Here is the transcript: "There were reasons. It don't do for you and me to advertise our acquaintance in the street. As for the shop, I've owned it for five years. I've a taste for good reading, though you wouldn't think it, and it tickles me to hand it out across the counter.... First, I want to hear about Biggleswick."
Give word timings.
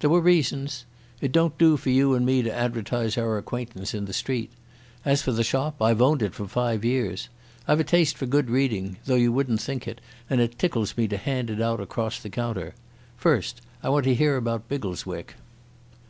"There 0.00 0.08
were 0.08 0.22
reasons. 0.22 0.86
It 1.20 1.32
don't 1.32 1.58
do 1.58 1.76
for 1.76 1.90
you 1.90 2.14
and 2.14 2.24
me 2.24 2.40
to 2.40 2.50
advertise 2.50 3.18
our 3.18 3.36
acquaintance 3.36 3.92
in 3.92 4.06
the 4.06 4.14
street. 4.14 4.50
As 5.04 5.20
for 5.20 5.32
the 5.32 5.44
shop, 5.44 5.82
I've 5.82 6.00
owned 6.00 6.22
it 6.22 6.32
for 6.34 6.48
five 6.48 6.82
years. 6.82 7.28
I've 7.68 7.80
a 7.80 7.84
taste 7.84 8.16
for 8.16 8.24
good 8.24 8.48
reading, 8.48 8.96
though 9.04 9.16
you 9.16 9.32
wouldn't 9.34 9.60
think 9.60 9.86
it, 9.86 10.00
and 10.30 10.40
it 10.40 10.58
tickles 10.58 10.96
me 10.96 11.06
to 11.08 11.18
hand 11.18 11.50
it 11.50 11.60
out 11.60 11.80
across 11.82 12.18
the 12.18 12.30
counter.... 12.30 12.74
First, 13.18 13.60
I 13.82 13.90
want 13.90 14.04
to 14.06 14.14
hear 14.14 14.38
about 14.38 14.66
Biggleswick." 14.66 15.34